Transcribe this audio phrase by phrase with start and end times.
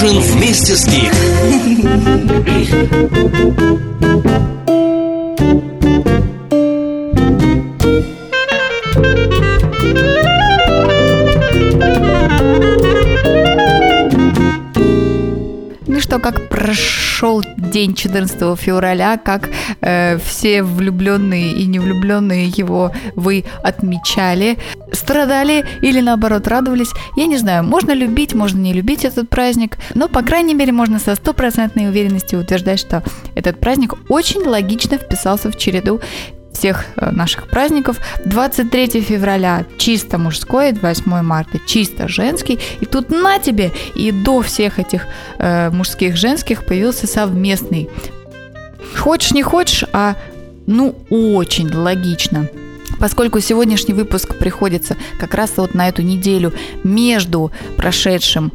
[0.00, 1.12] Ужин вместе с Гик.
[17.78, 19.48] день 14 февраля, как
[19.80, 24.58] э, все влюбленные и не влюбленные его вы отмечали,
[24.92, 26.90] страдали или наоборот радовались.
[27.16, 30.98] Я не знаю, можно любить, можно не любить этот праздник, но по крайней мере можно
[30.98, 33.04] со стопроцентной уверенностью утверждать, что
[33.36, 36.00] этот праздник очень логично вписался в череду
[36.52, 37.98] всех э, наших праздников.
[38.24, 42.58] 23 февраля чисто мужской, 8 марта чисто женский.
[42.80, 45.06] И тут на тебе, и до всех этих
[45.38, 47.88] э, мужских, женских появился совместный.
[48.96, 50.16] Хочешь, не хочешь, а
[50.66, 52.48] ну очень логично.
[52.98, 56.52] Поскольку сегодняшний выпуск приходится как раз вот на эту неделю
[56.82, 58.52] между прошедшим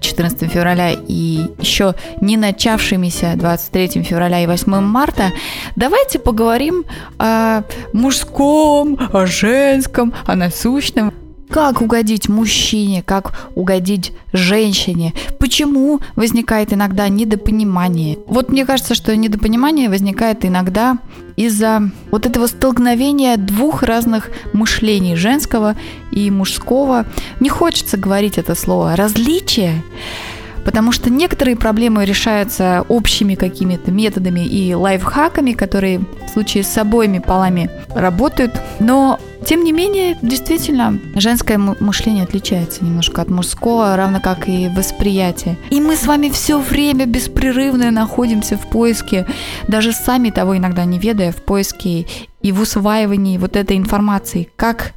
[0.00, 5.32] 14 февраля и еще не начавшимися 23 февраля и 8 марта,
[5.76, 6.84] давайте поговорим
[7.18, 11.12] о мужском, о женском, о насущном.
[11.52, 15.12] Как угодить мужчине, как угодить женщине?
[15.38, 18.18] Почему возникает иногда недопонимание?
[18.26, 20.96] Вот мне кажется, что недопонимание возникает иногда
[21.36, 25.76] из-за вот этого столкновения двух разных мышлений, женского
[26.10, 27.04] и мужского.
[27.38, 29.82] Не хочется говорить это слово «различие»,
[30.64, 37.18] Потому что некоторые проблемы решаются общими какими-то методами и лайфхаками, которые в случае с обоими
[37.18, 38.52] полами работают.
[38.80, 45.56] Но, тем не менее, действительно, женское мышление отличается немножко от мужского, равно как и восприятие.
[45.70, 49.26] И мы с вами все время беспрерывно находимся в поиске,
[49.68, 52.06] даже сами того иногда не ведая, в поиске
[52.40, 54.92] и в усваивании вот этой информации, как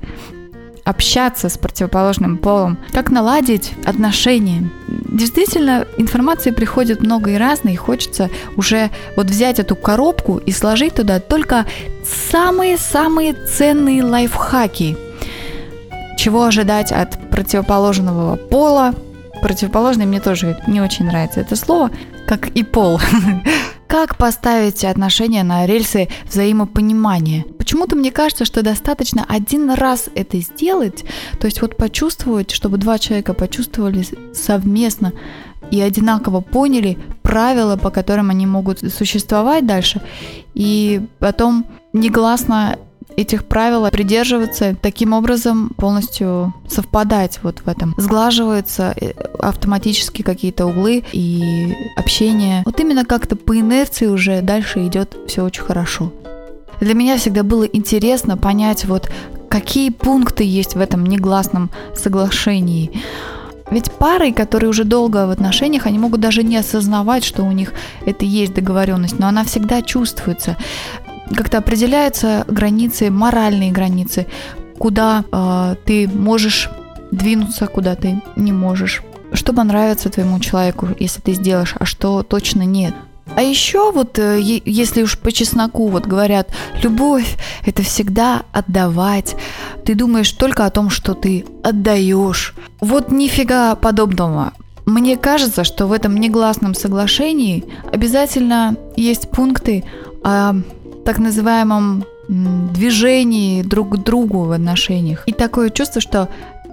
[0.86, 4.70] общаться с противоположным полом, как наладить отношения.
[4.88, 10.96] Действительно, информации приходит много и разной, и хочется уже вот взять эту коробку и сложить
[10.96, 11.66] туда только
[12.32, 14.96] самые-самые ценные лайфхаки.
[16.18, 18.94] Чего ожидать от противоположного пола?
[19.42, 21.90] Противоположный мне тоже не очень нравится это слово,
[22.28, 23.02] как и пол.
[23.88, 27.46] Как поставить отношения на рельсы взаимопонимания?
[27.58, 31.06] Почему-то мне кажется, что достаточно один раз это сделать,
[31.40, 35.14] то есть вот почувствовать, чтобы два человека почувствовали совместно
[35.72, 40.02] и одинаково поняли правила, по которым они могут существовать дальше,
[40.54, 42.78] и потом негласно
[43.18, 47.94] этих правил придерживаться, таким образом полностью совпадать вот в этом.
[47.98, 52.64] Сглаживаются э, автоматически какие-то углы и общение.
[52.66, 56.12] Вот именно как-то по инерции уже дальше идет все очень хорошо.
[56.80, 59.10] Для меня всегда было интересно понять, вот
[59.50, 62.92] какие пункты есть в этом негласном соглашении.
[63.72, 67.74] Ведь пары, которые уже долго в отношениях, они могут даже не осознавать, что у них
[68.06, 70.56] это есть договоренность, но она всегда чувствуется
[71.34, 74.28] как-то определяются границы, моральные границы,
[74.78, 76.70] куда э, ты можешь
[77.12, 79.02] двинуться, куда ты не можешь.
[79.34, 82.94] Что понравится твоему человеку, если ты сделаешь, а что точно нет.
[83.36, 86.50] А еще вот, э, если уж по чесноку вот говорят,
[86.82, 89.36] любовь– это всегда отдавать.
[89.84, 92.54] Ты думаешь только о том, что ты отдаешь.
[92.80, 94.54] Вот нифига подобного.
[94.86, 99.84] Мне кажется, что в этом негласном соглашении обязательно есть пункты
[100.24, 100.54] о
[101.06, 105.24] так называемом движении друг к другу в отношениях.
[105.28, 106.30] И такое чувство, что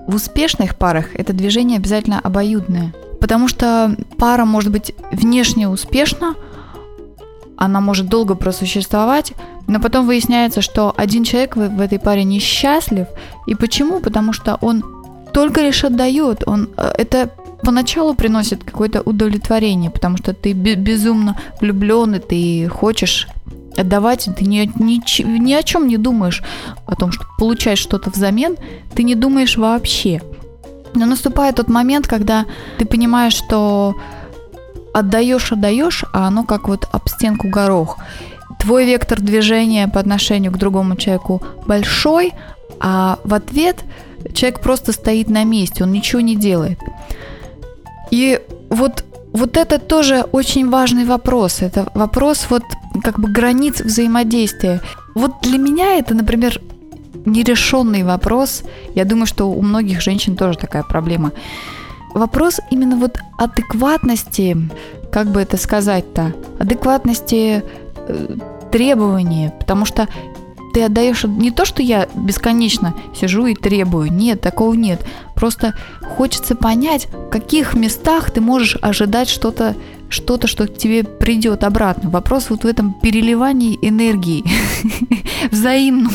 [0.06, 2.94] в успешных парах это движение обязательно обоюдное.
[3.20, 6.34] Потому что пара может быть внешне успешна,
[7.56, 9.34] она может долго просуществовать,
[9.68, 13.06] но потом выясняется, что один человек в, этой паре несчастлив.
[13.46, 14.00] И почему?
[14.00, 14.82] Потому что он
[15.32, 16.42] только лишь отдает.
[16.48, 17.30] Он, э, это
[17.62, 23.28] поначалу приносит какое-то удовлетворение, потому что ты безумно влюблен, и ты хочешь
[23.76, 26.42] отдавать, ты ни, ни, ни о чем не думаешь
[26.86, 28.56] о том, что получаешь что-то взамен,
[28.94, 30.20] ты не думаешь вообще.
[30.94, 32.46] Но наступает тот момент, когда
[32.78, 33.94] ты понимаешь, что
[34.92, 37.98] отдаешь, отдаешь, а оно как вот об стенку горох.
[38.60, 42.32] Твой вектор движения по отношению к другому человеку большой,
[42.78, 43.78] а в ответ
[44.34, 46.78] человек просто стоит на месте, он ничего не делает.
[48.10, 51.62] И вот вот это тоже очень важный вопрос.
[51.62, 52.62] Это вопрос вот
[53.02, 54.80] как бы границ взаимодействия.
[55.14, 56.60] Вот для меня это, например,
[57.26, 58.62] нерешенный вопрос.
[58.94, 61.32] Я думаю, что у многих женщин тоже такая проблема.
[62.14, 64.56] Вопрос именно вот адекватности,
[65.10, 67.62] как бы это сказать-то, адекватности
[67.96, 68.26] э,
[68.70, 70.08] требований, потому что
[70.72, 74.12] ты отдаешь не то, что я бесконечно сижу и требую.
[74.12, 75.04] Нет, такого нет.
[75.34, 79.76] Просто хочется понять, в каких местах ты можешь ожидать что-то,
[80.08, 82.10] что-то, что к тебе придет обратно.
[82.10, 84.44] Вопрос вот в этом переливании энергии
[85.50, 86.12] взаимном.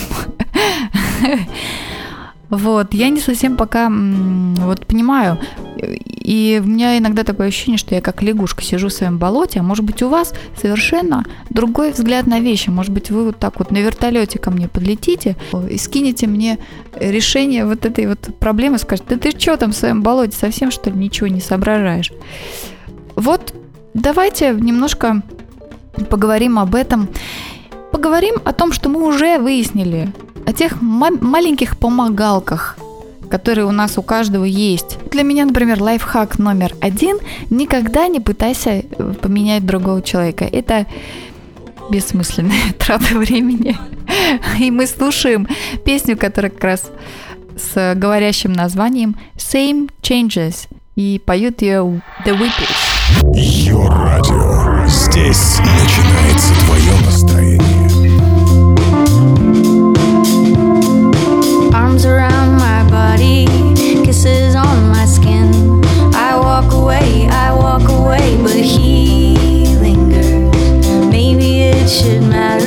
[2.49, 5.37] Вот, я не совсем пока вот понимаю,
[5.77, 9.63] и у меня иногда такое ощущение, что я как лягушка сижу в своем болоте, а
[9.63, 12.69] может быть у вас совершенно другой взгляд на вещи.
[12.69, 15.35] Может быть вы вот так вот на вертолете ко мне подлетите
[15.69, 16.57] и скинете мне
[16.99, 20.89] решение вот этой вот проблемы, скажете, да ты что там в своем болоте, совсем что
[20.89, 22.11] ли ничего не соображаешь?
[23.15, 23.53] Вот
[23.93, 25.21] давайте немножко
[26.09, 27.09] поговорим об этом.
[27.91, 30.13] Поговорим о том, что мы уже выяснили,
[30.47, 32.77] о тех маленьких помогалках,
[33.29, 34.97] которые у нас у каждого есть.
[35.11, 37.17] Для меня, например, лайфхак номер один–
[37.49, 40.45] никогда не пытайся э, поменять другого человека.
[40.45, 40.87] Это
[41.89, 43.77] бессмысленная трата времени.
[44.59, 45.49] И мы слушаем
[45.83, 46.91] песню, которая как раз
[47.57, 50.69] с говорящим названием Same Changes.
[50.95, 53.35] И поют ее The Whippers.
[53.35, 54.87] Ее радио.
[54.87, 57.86] Здесь начинается твое настроение.
[61.97, 63.47] Arms around my body,
[64.05, 65.49] kisses on my skin.
[66.13, 71.09] I walk away, I walk away, but he lingers.
[71.09, 72.66] Maybe it should matter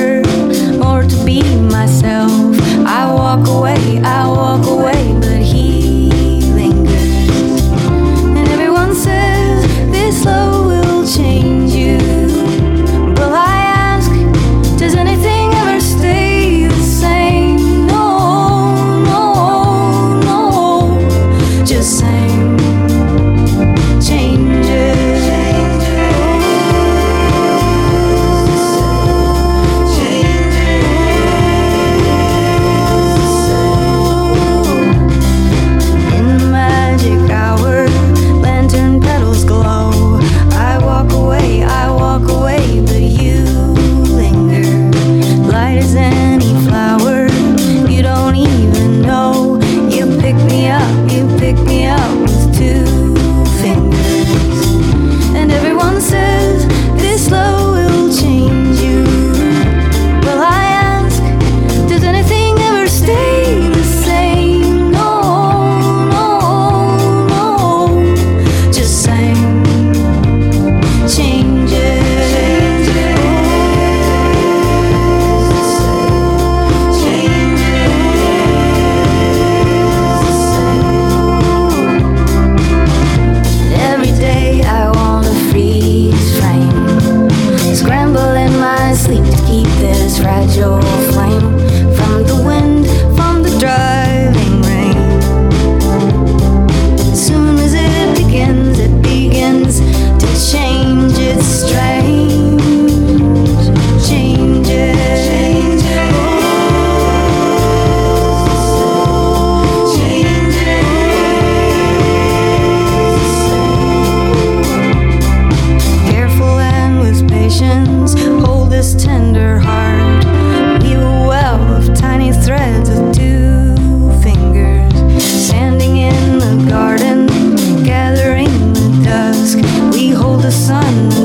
[130.41, 131.20] the sun,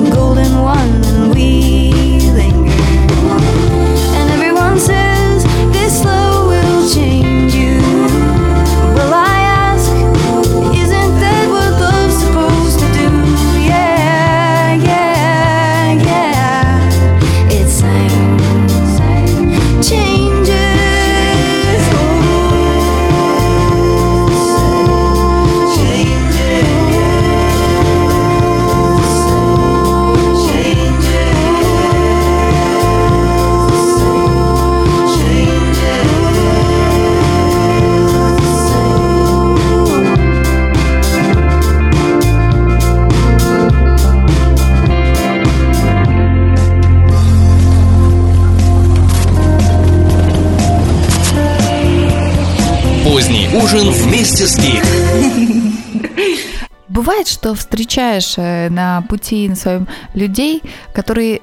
[57.27, 60.63] Бывает, что встречаешь э, на пути на своем людей,
[60.95, 61.41] которые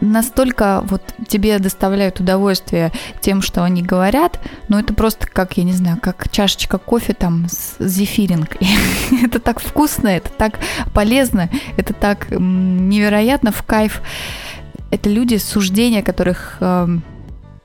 [0.00, 4.38] настолько вот тебе доставляют удовольствие тем, что они говорят,
[4.68, 8.68] ну это просто как, я не знаю, как чашечка кофе там с зефиринкой.
[9.24, 10.60] это так вкусно, это так
[10.94, 14.02] полезно, это так невероятно в кайф.
[14.92, 17.02] Это люди, суждения которых эм,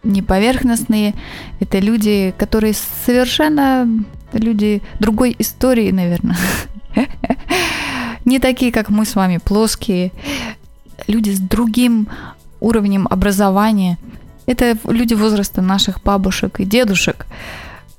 [0.01, 1.13] не поверхностные,
[1.59, 2.73] это люди, которые
[3.05, 3.87] совершенно
[4.33, 6.37] люди другой истории, наверное.
[8.25, 10.11] Не такие, как мы с вами, плоские.
[11.07, 12.07] Люди с другим
[12.59, 13.97] уровнем образования.
[14.45, 17.25] Это люди возраста наших бабушек и дедушек,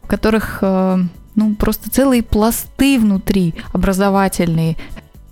[0.02, 0.98] у которых э,
[1.34, 4.76] ну, просто целые пласты внутри образовательные.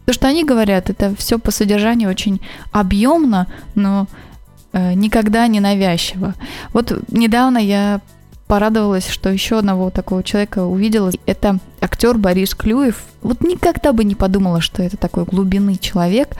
[0.06, 2.40] То, что они говорят, это все по содержанию очень
[2.72, 4.06] объемно, но
[4.72, 6.34] э, никогда не навязчиво.
[6.72, 8.00] Вот недавно я
[8.48, 11.12] порадовалась, что еще одного такого человека увидела.
[11.26, 13.02] Это актер Борис Клюев.
[13.22, 16.30] Вот никогда бы не подумала, что это такой глубины человек.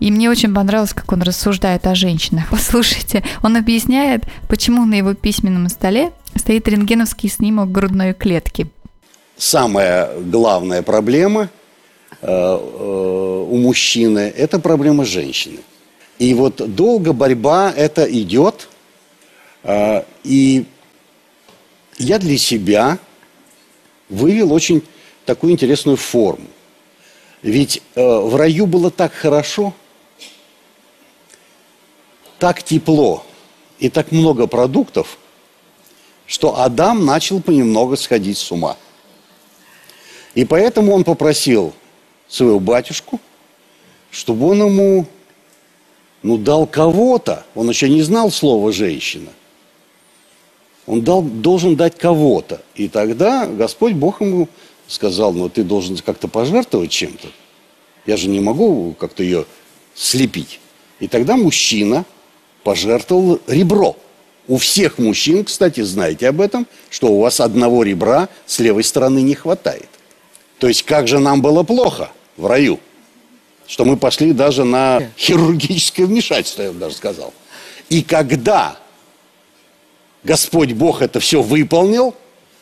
[0.00, 2.44] И мне очень понравилось, как он рассуждает о женщинах.
[2.50, 8.68] Послушайте, он объясняет, почему на его письменном столе стоит рентгеновский снимок грудной клетки.
[9.36, 11.50] Самая главная проблема
[12.22, 15.60] э, э, у мужчины– это проблема женщины.
[16.18, 18.68] И вот долго борьба это идет,
[19.64, 20.66] э, и
[22.00, 22.98] я для себя
[24.08, 24.82] вывел очень
[25.26, 26.46] такую интересную форму.
[27.42, 29.74] Ведь э, в раю было так хорошо,
[32.38, 33.24] так тепло
[33.78, 35.18] и так много продуктов,
[36.26, 38.76] что Адам начал понемногу сходить с ума.
[40.34, 41.74] И поэтому он попросил
[42.28, 43.20] своего батюшку,
[44.10, 45.06] чтобы он ему
[46.22, 49.30] ну, дал кого-то, он еще не знал слова «женщина»,
[50.90, 52.60] он дал, должен дать кого-то.
[52.74, 54.48] И тогда Господь Бог ему
[54.88, 57.28] сказал, ну ты должен как-то пожертвовать чем-то.
[58.06, 59.44] Я же не могу как-то ее
[59.94, 60.58] слепить.
[60.98, 62.04] И тогда мужчина
[62.64, 63.96] пожертвовал ребро.
[64.48, 69.22] У всех мужчин, кстати, знаете об этом, что у вас одного ребра с левой стороны
[69.22, 69.88] не хватает.
[70.58, 72.80] То есть как же нам было плохо в раю,
[73.68, 77.32] что мы пошли даже на хирургическое вмешательство, я бы даже сказал.
[77.90, 78.79] И когда
[80.22, 82.14] Господь Бог это все выполнил,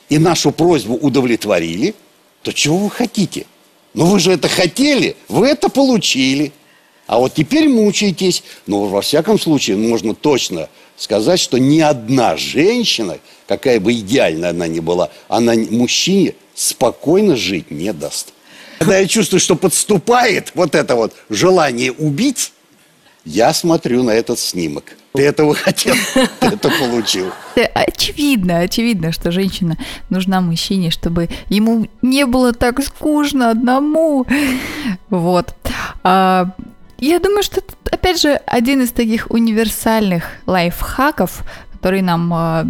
[0.08, 1.94] и нашу просьбу удовлетворили,
[2.42, 3.46] то чего вы хотите?
[3.94, 6.52] Ну вы же это хотели, вы это получили.
[7.06, 8.42] А вот теперь мучаетесь.
[8.66, 14.68] Но во всяком случае можно точно сказать, что ни одна женщина, какая бы идеальная она
[14.68, 18.32] ни была, она мужчине спокойно жить не даст.
[18.78, 22.52] Когда я чувствую, что подступает вот это вот желание убить,
[23.24, 24.96] я смотрю на этот снимок.
[25.14, 25.94] Ты этого хотел,
[26.40, 27.32] ты это получил.
[27.74, 29.76] Очевидно, очевидно, что женщина
[30.10, 34.26] нужна мужчине, чтобы ему не было так скучно одному.
[35.08, 35.54] Вот.
[36.04, 36.50] А,
[36.98, 42.66] я думаю, что это, опять же, один из таких универсальных лайфхаков, который нам а,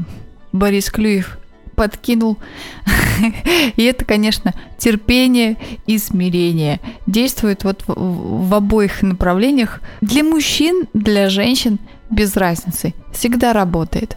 [0.53, 1.39] Борис Клюев
[1.75, 2.39] подкинул.
[3.77, 6.81] И это, конечно, терпение и смирение.
[7.07, 9.81] Действует вот в, в обоих направлениях.
[10.01, 11.79] Для мужчин, для женщин
[12.11, 12.95] без разницы.
[13.13, 14.17] Всегда работает.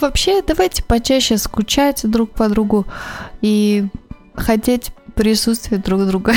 [0.00, 2.86] Вообще, давайте почаще скучать друг по другу
[3.40, 3.86] и
[4.34, 6.32] хотеть присутствия друг друга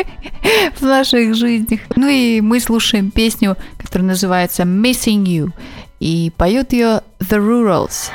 [0.78, 1.80] в наших жизнях.
[1.96, 5.50] Ну и мы слушаем песню, которая называется Missing You.
[5.98, 8.10] И поют ее The Rurals.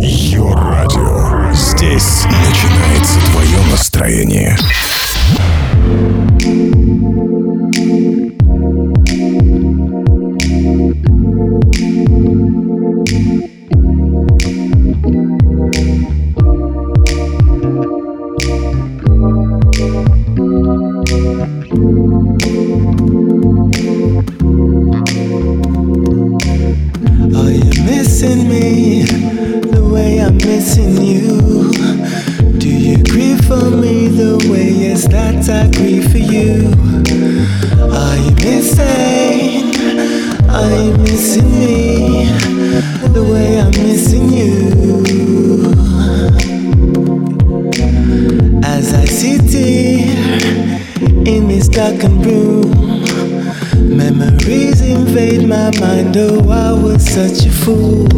[0.00, 1.52] Йо-радио.
[1.52, 4.56] Здесь начинается твое настроение.
[57.64, 58.08] fool.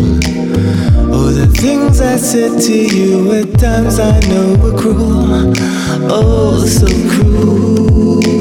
[1.13, 5.53] Oh, the things I said to you at times I know were cruel.
[6.11, 8.34] Oh, so cruel.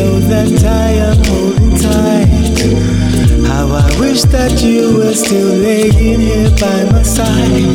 [0.00, 2.58] show that I am holding tight.
[3.46, 7.69] How I wish that you were still laying here by my side.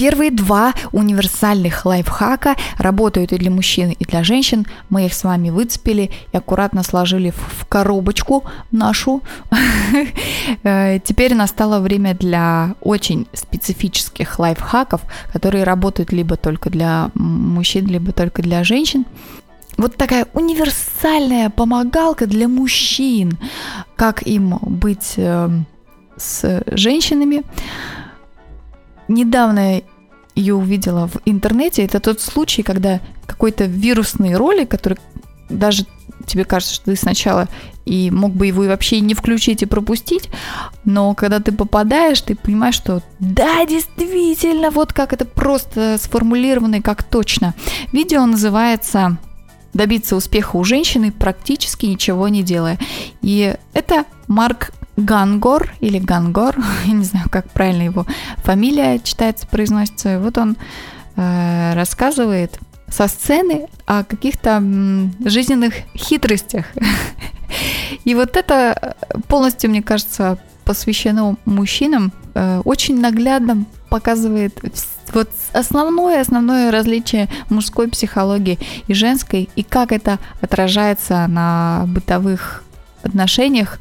[0.00, 4.66] Первые два универсальных лайфхака работают и для мужчин, и для женщин.
[4.88, 9.22] Мы их с вами выцепили и аккуратно сложили в, коробочку нашу.
[10.62, 18.12] Э, Теперь настало время для очень специфических лайфхаков, которые работают либо только для мужчин, либо
[18.12, 19.04] только для женщин.
[19.76, 23.38] Вот такая универсальная помогалка для мужчин,
[23.96, 25.50] как им быть э,
[26.16, 27.42] с женщинами.
[29.10, 29.82] Недавно
[30.36, 31.84] ее увидела в интернете.
[31.84, 34.98] Это тот случай, когда какой-то вирусный ролик, который
[35.48, 35.84] даже
[36.26, 37.48] тебе кажется, что ты сначала
[37.84, 40.30] и мог бы его и вообще не включить и пропустить,
[40.84, 46.80] но когда ты попадаешь, ты понимаешь, что да, действительно, вот как это просто сформулировано и
[46.80, 47.54] как точно.
[47.90, 49.18] Видео называется
[49.74, 52.78] «Добиться успеха у женщины, практически ничего не делая».
[53.22, 54.70] И это Марк
[55.00, 58.06] Гангор или Гангор, я не знаю, как правильно его
[58.38, 60.18] фамилия читается, произносится.
[60.20, 60.56] Вот он
[61.16, 62.58] э, рассказывает
[62.88, 64.62] со сцены о каких-то
[65.24, 66.66] жизненных хитростях.
[68.04, 68.96] И вот это
[69.28, 74.60] полностью, мне кажется, посвящено мужчинам, э, очень наглядно показывает
[75.12, 82.62] вот основное, основное различие мужской психологии и женской, и как это отражается на бытовых
[83.02, 83.78] отношениях.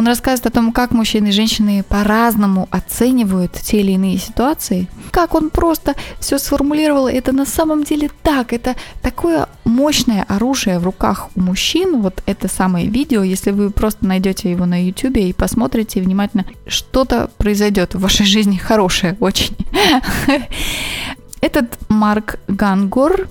[0.00, 4.88] Он рассказывает о том, как мужчины и женщины по-разному оценивают те или иные ситуации.
[5.10, 8.54] Как он просто все сформулировал, это на самом деле так.
[8.54, 12.00] Это такое мощное оружие в руках у мужчин.
[12.00, 17.28] Вот это самое видео, если вы просто найдете его на YouTube и посмотрите внимательно, что-то
[17.36, 19.54] произойдет в вашей жизни хорошее очень.
[21.42, 23.28] Этот Марк Гангор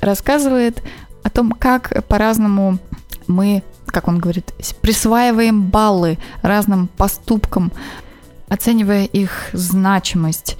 [0.00, 0.82] рассказывает
[1.22, 2.80] о том, как по-разному
[3.28, 3.62] мы
[3.94, 4.52] как он говорит,
[4.82, 7.72] присваиваем баллы разным поступкам,
[8.48, 10.56] оценивая их значимость.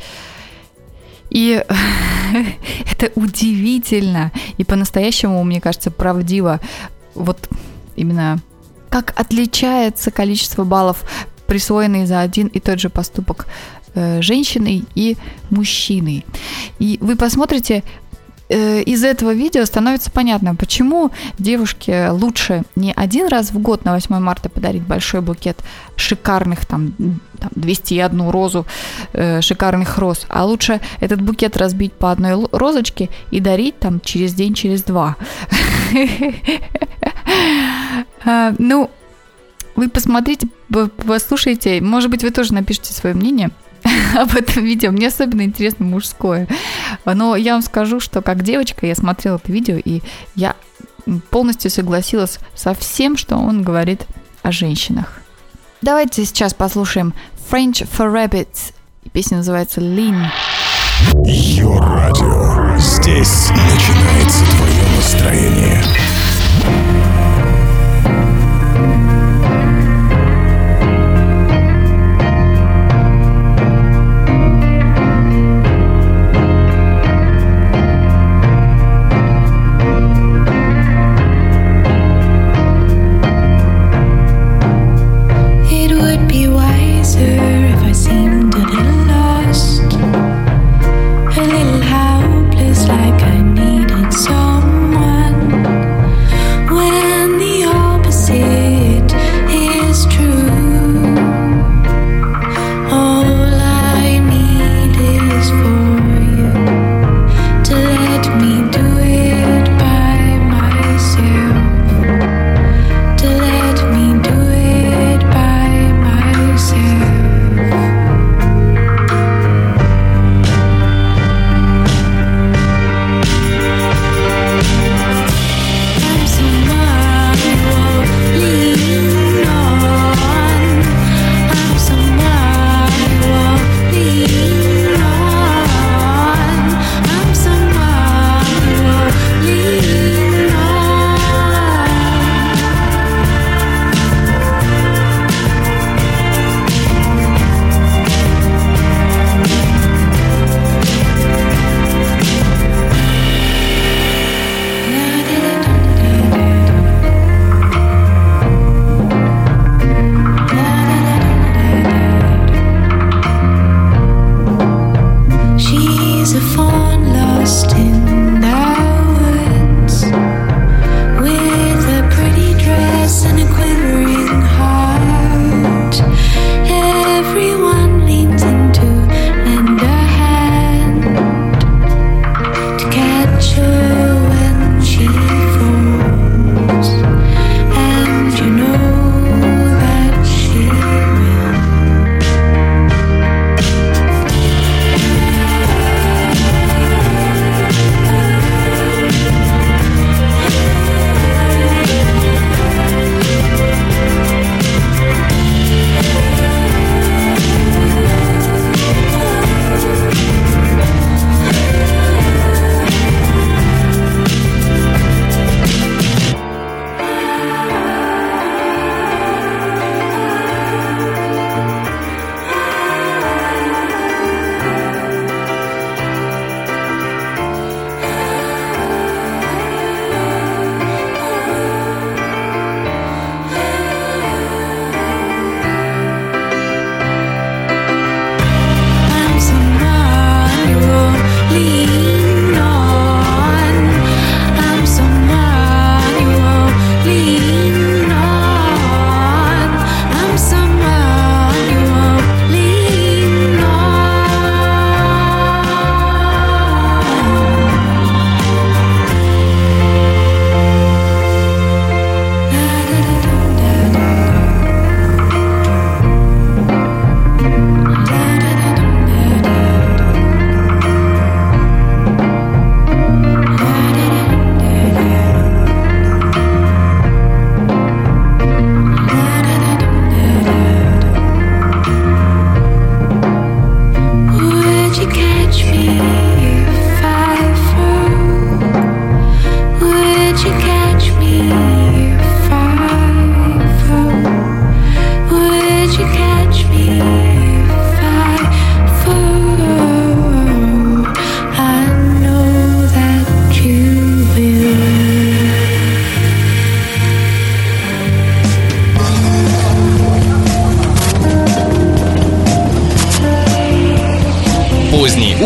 [1.30, 1.62] И
[2.92, 6.60] это удивительно и по-настоящему, мне кажется, правдиво.
[7.14, 7.48] Вот
[7.96, 8.38] именно
[8.88, 11.04] как отличается количество баллов,
[11.48, 13.48] присвоенные за один и тот же поступок
[13.94, 15.16] э, женщиной и
[15.50, 16.24] мужчиной.
[16.78, 17.82] И вы посмотрите,
[18.48, 24.18] из этого видео становится понятно, почему девушке лучше не один раз в год на 8
[24.18, 25.58] марта подарить большой букет
[25.96, 26.92] шикарных там,
[27.38, 28.66] там 201 розу
[29.12, 34.34] э, шикарных роз, а лучше этот букет разбить по одной розочке и дарить там через
[34.34, 35.16] день, через два.
[38.26, 38.90] А, Ну,
[39.76, 40.48] вы посмотрите,
[41.06, 43.50] послушайте, может быть, вы тоже напишите свое мнение
[44.16, 44.90] об этом видео.
[44.90, 46.48] Мне особенно интересно мужское.
[47.04, 50.02] Но я вам скажу, что как девочка я смотрела это видео, и
[50.34, 50.56] я
[51.30, 54.06] полностью согласилась со всем, что он говорит
[54.42, 55.20] о женщинах.
[55.82, 57.14] Давайте сейчас послушаем
[57.50, 58.72] French for Rabbits.
[59.12, 60.26] Песня называется Lean.
[61.24, 62.78] Йо-радио.
[62.78, 65.82] Здесь начинается твое настроение.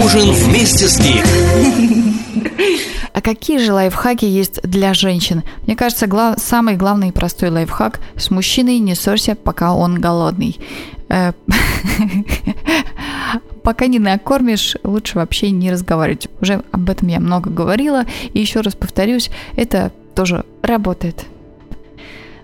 [0.09, 1.25] Ужин вместе с Гик.
[3.12, 5.42] А какие же лайфхаки есть для женщин?
[5.66, 10.61] Мне кажется, гла- самый главный и простой лайфхак– с мужчиной не ссорься, пока он голодный.
[11.09, 11.33] Э,
[13.64, 16.29] Пока не накормишь, лучше вообще не разговаривать.
[16.40, 18.05] Уже об этом я много говорила.
[18.35, 21.27] И еще раз повторюсь, это тоже работает.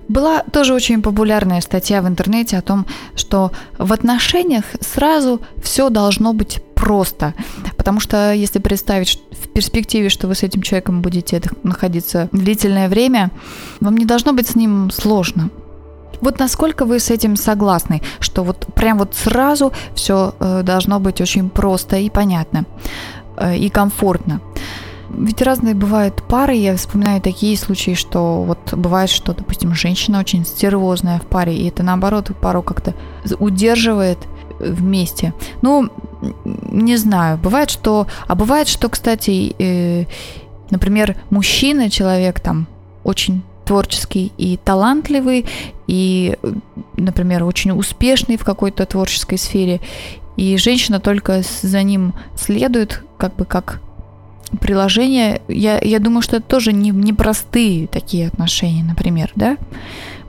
[0.09, 6.33] Была тоже очень популярная статья в интернете о том, что в отношениях сразу все должно
[6.33, 7.33] быть просто.
[7.79, 13.31] Потому что если представить в перспективе, что вы с этим человеком будете находиться длительное время,
[13.81, 15.49] вам не должно быть с ним сложно.
[16.21, 21.49] Вот насколько вы с этим согласны, что вот прям вот сразу все должно быть очень
[21.49, 22.67] просто и понятно
[23.39, 24.41] э, и комфортно.
[25.09, 30.45] Ведь разные бывают пары, я вспоминаю такие случаи, что вот бывает, что, допустим, женщина очень
[30.45, 32.95] стервозная в паре, и это наоборот пару как-то
[33.39, 34.19] удерживает
[34.65, 35.35] вместе.
[35.63, 35.91] Ну,
[36.45, 38.07] не знаю, бывает, что...
[38.27, 40.07] А бывает, что, кстати, э,
[40.71, 42.67] например, мужчина, человек там
[43.05, 45.47] очень творческий и талантливый,
[45.87, 46.37] и,
[46.97, 49.81] например, очень успешный в какой-то творческой сфере,
[50.37, 53.81] и женщина только за ним следует, как бы как
[54.61, 55.41] приложение.
[55.49, 59.57] Я, я думаю, что это тоже не, непростые такие отношения, например, да?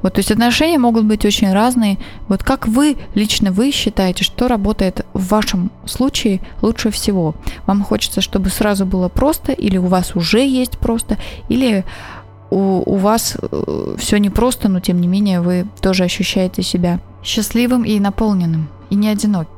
[0.05, 1.97] Вот, то есть отношения могут быть очень разные.
[2.27, 7.33] Вот как вы, лично вы считаете, что работает в вашем случае лучше всего?
[7.65, 11.17] Вам хочется, чтобы сразу было просто, или у вас уже есть просто,
[11.49, 11.85] или
[12.51, 13.35] у, у вас
[13.97, 19.09] все непросто, но тем не менее вы тоже ощущаете себя счастливым и наполненным, и не
[19.09, 19.54] одиноким.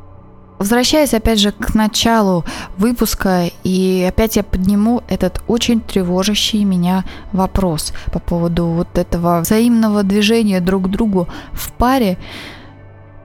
[0.59, 2.43] Возвращаясь опять же к началу
[2.77, 10.01] выпуска, и опять я подниму этот очень тревожащий меня вопрос по поводу вот этого взаимного
[10.01, 12.17] движения друг к другу в паре.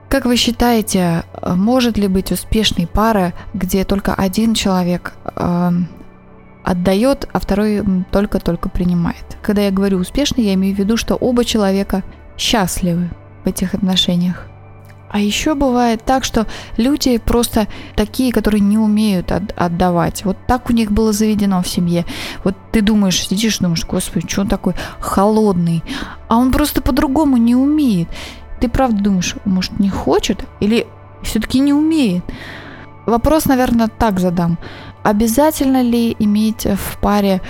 [0.09, 5.71] Как вы считаете, может ли быть успешной пара, где только один человек э,
[6.63, 9.25] отдает, а второй только-только принимает?
[9.41, 12.03] Когда я говорю успешный, я имею в виду, что оба человека
[12.37, 13.09] счастливы
[13.43, 14.52] в этих отношениях.
[15.13, 20.25] А еще бывает так, что люди просто такие, которые не умеют от- отдавать.
[20.25, 22.07] Вот так у них было заведено в семье.
[22.43, 25.83] Вот ты думаешь, сидишь, думаешь, господи, что он такой холодный?
[26.29, 28.09] А он просто по-другому не умеет.
[28.59, 30.87] Ты правда думаешь, может, не хочет или
[31.21, 32.23] все-таки не умеет?
[33.05, 34.57] Вопрос, наверное, так задам.
[35.03, 37.43] Обязательно ли иметь в паре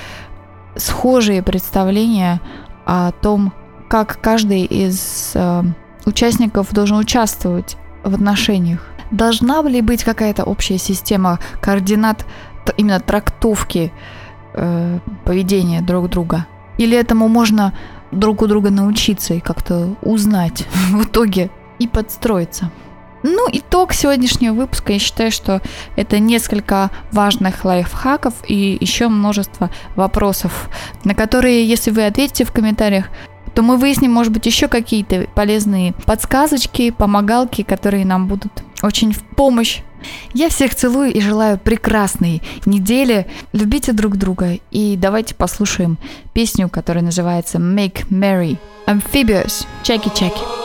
[0.76, 2.42] схожие представления
[2.86, 3.54] о том,
[3.88, 5.64] как каждый из э,
[6.06, 8.86] участников должен участвовать в отношениях?
[9.12, 12.26] Должна ли быть какая-то общая система координат
[12.78, 13.92] именно трактовки
[14.54, 16.48] э, поведения друг друга?
[16.78, 17.74] Или этому можно
[18.12, 22.72] друг у друга научиться и как-то узнать в итоге и подстроиться?
[23.26, 25.62] Ну, итог сегодняшнего выпуска, я считаю, что
[25.96, 30.70] это несколько важных лайфхаков и еще множество вопросов,
[31.06, 33.06] на которые, если вы ответите в комментариях,
[33.54, 39.24] то мы выясним, может быть, еще какие-то полезные подсказочки, помогалки, которые нам будут очень в
[39.24, 39.82] помощь.
[40.34, 43.28] Я всех целую и желаю прекрасной недели.
[43.54, 45.98] Любите друг друга и давайте послушаем
[46.34, 48.58] песню, которая называется Make Merry.
[48.88, 49.66] Amphibious.
[49.84, 50.63] Чеки-чеки.